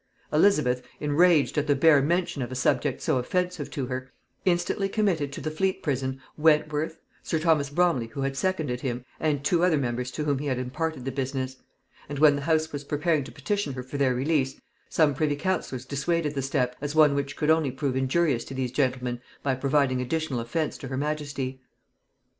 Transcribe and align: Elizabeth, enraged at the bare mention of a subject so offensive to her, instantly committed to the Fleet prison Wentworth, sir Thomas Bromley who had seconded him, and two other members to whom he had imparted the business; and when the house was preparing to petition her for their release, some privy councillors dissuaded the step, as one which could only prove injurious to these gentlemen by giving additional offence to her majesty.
Elizabeth, 0.33 0.81
enraged 0.99 1.59
at 1.59 1.67
the 1.67 1.75
bare 1.75 2.01
mention 2.01 2.41
of 2.41 2.51
a 2.51 2.55
subject 2.55 3.03
so 3.03 3.19
offensive 3.19 3.69
to 3.69 3.85
her, 3.85 4.11
instantly 4.45 4.89
committed 4.89 5.31
to 5.31 5.39
the 5.39 5.51
Fleet 5.51 5.83
prison 5.83 6.19
Wentworth, 6.37 6.97
sir 7.21 7.37
Thomas 7.37 7.69
Bromley 7.69 8.07
who 8.07 8.21
had 8.23 8.35
seconded 8.35 8.81
him, 8.81 9.05
and 9.19 9.45
two 9.45 9.63
other 9.63 9.77
members 9.77 10.09
to 10.13 10.23
whom 10.23 10.39
he 10.39 10.47
had 10.47 10.57
imparted 10.57 11.05
the 11.05 11.11
business; 11.11 11.57
and 12.09 12.17
when 12.17 12.35
the 12.35 12.41
house 12.41 12.71
was 12.73 12.83
preparing 12.83 13.23
to 13.25 13.31
petition 13.31 13.73
her 13.73 13.83
for 13.83 13.97
their 13.97 14.15
release, 14.15 14.59
some 14.89 15.13
privy 15.13 15.35
councillors 15.35 15.85
dissuaded 15.85 16.33
the 16.33 16.41
step, 16.41 16.75
as 16.81 16.95
one 16.95 17.13
which 17.13 17.35
could 17.37 17.51
only 17.51 17.69
prove 17.69 17.95
injurious 17.95 18.43
to 18.43 18.55
these 18.55 18.71
gentlemen 18.71 19.21
by 19.43 19.53
giving 19.53 20.01
additional 20.01 20.39
offence 20.39 20.79
to 20.79 20.87
her 20.87 20.97
majesty. 20.97 21.61